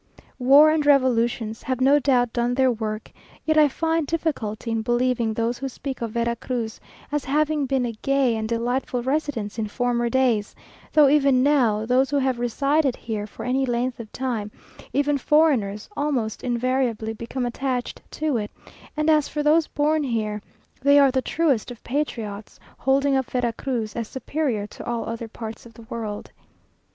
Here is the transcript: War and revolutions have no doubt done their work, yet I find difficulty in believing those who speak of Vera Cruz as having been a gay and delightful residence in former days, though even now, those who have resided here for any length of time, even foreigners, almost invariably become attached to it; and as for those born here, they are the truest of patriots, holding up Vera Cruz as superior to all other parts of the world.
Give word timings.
War 0.39 0.71
and 0.71 0.83
revolutions 0.83 1.61
have 1.61 1.79
no 1.79 1.99
doubt 1.99 2.33
done 2.33 2.55
their 2.55 2.71
work, 2.71 3.11
yet 3.45 3.55
I 3.55 3.67
find 3.67 4.07
difficulty 4.07 4.71
in 4.71 4.81
believing 4.81 5.31
those 5.31 5.59
who 5.59 5.69
speak 5.69 6.01
of 6.01 6.09
Vera 6.09 6.35
Cruz 6.35 6.79
as 7.11 7.23
having 7.25 7.67
been 7.67 7.85
a 7.85 7.91
gay 7.91 8.35
and 8.35 8.49
delightful 8.49 9.03
residence 9.03 9.59
in 9.59 9.67
former 9.67 10.09
days, 10.09 10.55
though 10.91 11.07
even 11.07 11.43
now, 11.43 11.85
those 11.85 12.09
who 12.09 12.17
have 12.17 12.39
resided 12.39 12.95
here 12.95 13.27
for 13.27 13.45
any 13.45 13.63
length 13.63 13.99
of 13.99 14.11
time, 14.11 14.49
even 14.91 15.19
foreigners, 15.19 15.87
almost 15.95 16.43
invariably 16.43 17.13
become 17.13 17.45
attached 17.45 18.01
to 18.09 18.37
it; 18.37 18.49
and 18.97 19.07
as 19.07 19.27
for 19.27 19.43
those 19.43 19.67
born 19.67 20.01
here, 20.01 20.41
they 20.81 20.97
are 20.97 21.11
the 21.11 21.21
truest 21.21 21.69
of 21.69 21.83
patriots, 21.83 22.59
holding 22.79 23.15
up 23.15 23.29
Vera 23.29 23.53
Cruz 23.53 23.95
as 23.95 24.07
superior 24.07 24.65
to 24.65 24.83
all 24.83 25.05
other 25.07 25.27
parts 25.27 25.67
of 25.67 25.75
the 25.75 25.83
world. 25.83 26.31